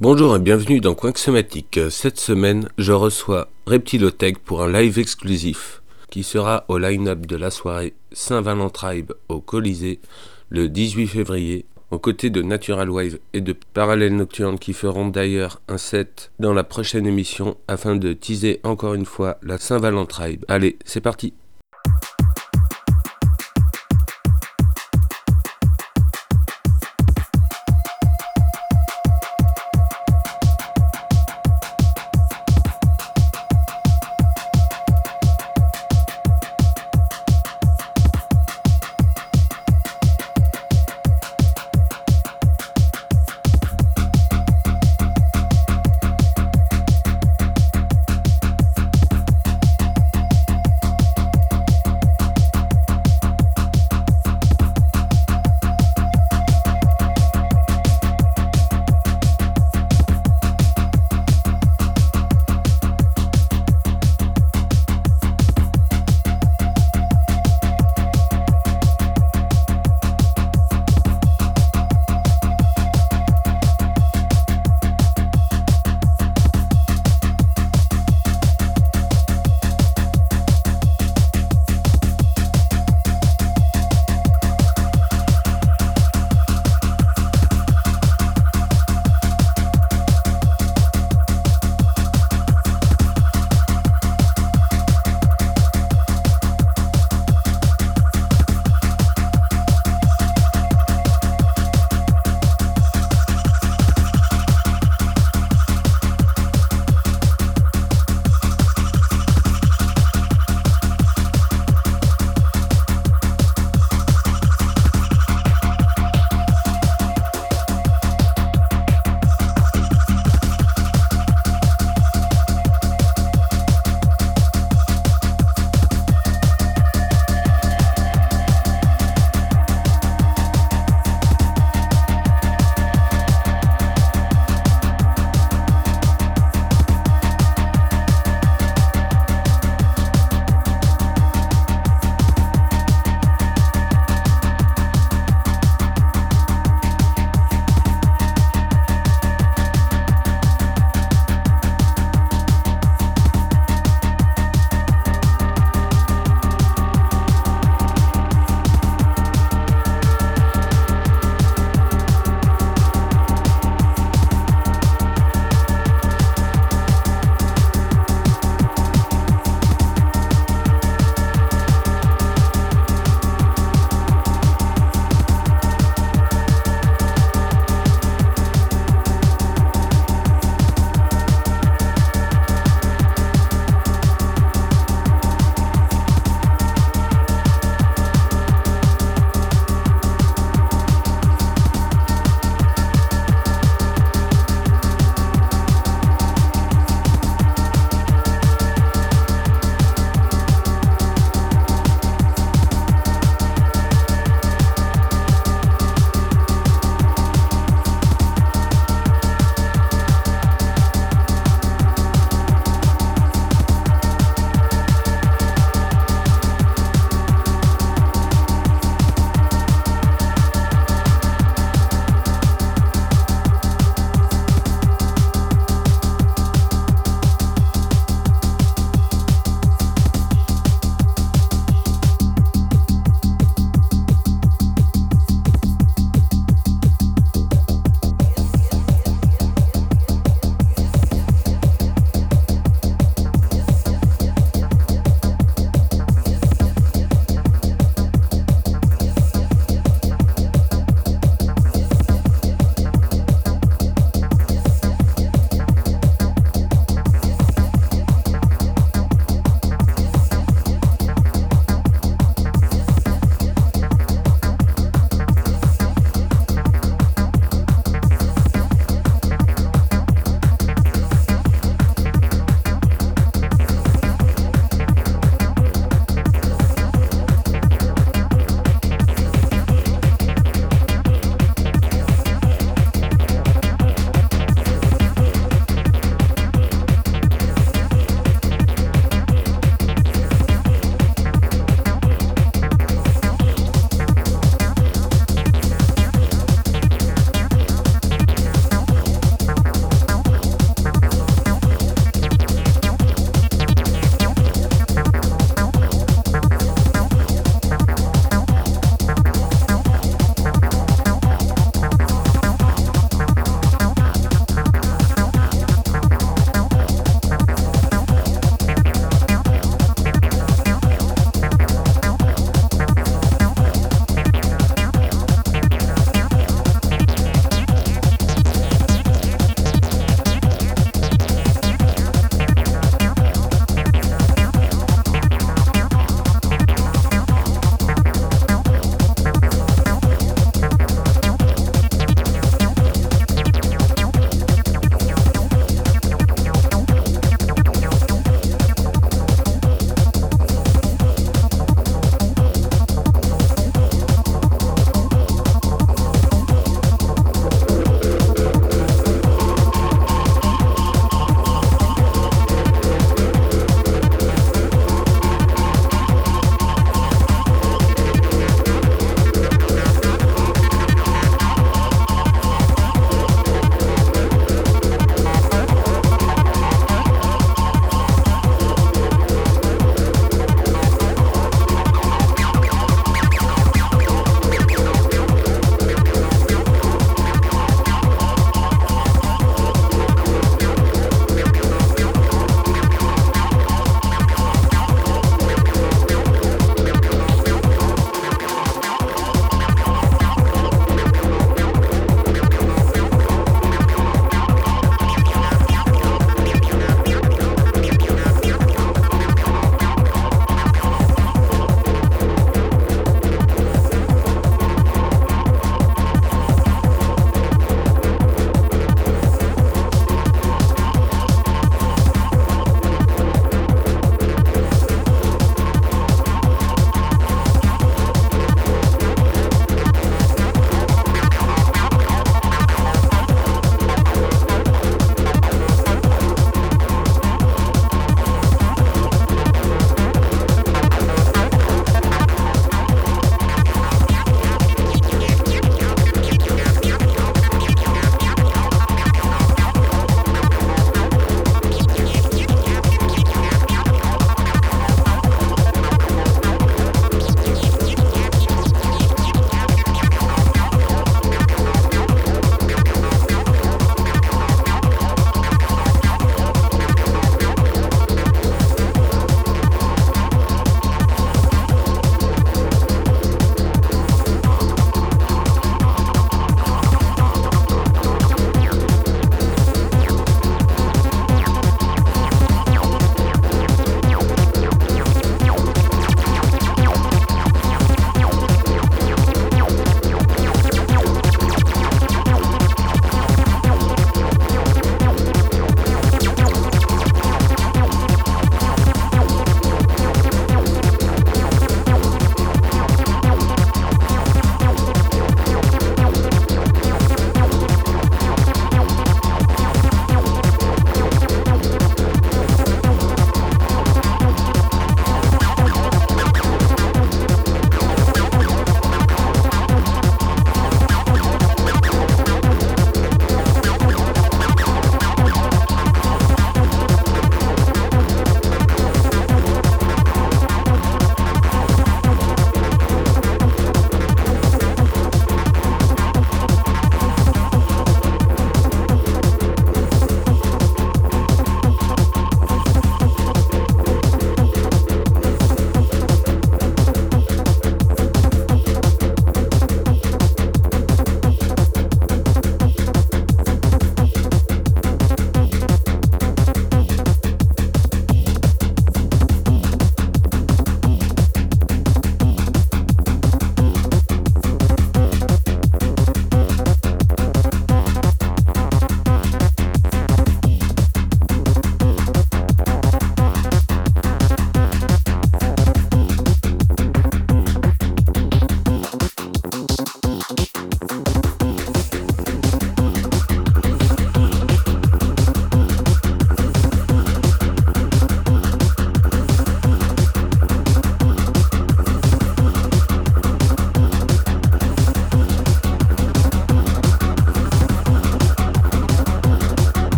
[0.00, 1.80] Bonjour et bienvenue dans Somatique.
[1.90, 7.50] Cette semaine, je reçois Reptilotech pour un live exclusif qui sera au line-up de la
[7.50, 10.00] soirée Saint-Valent Tribe au Colisée
[10.50, 15.60] le 18 février, aux côtés de Natural Wave et de Parallèle Nocturne qui feront d'ailleurs
[15.68, 20.44] un set dans la prochaine émission afin de teaser encore une fois la Saint-Valent Tribe.
[20.48, 21.32] Allez, c'est parti!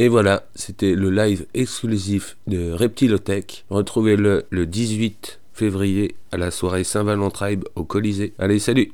[0.00, 3.64] Et voilà, c'était le live exclusif de Reptilotech.
[3.68, 8.32] Retrouvez-le le 18 février à la soirée Saint-Valentin au Colisée.
[8.38, 8.86] Allez, salut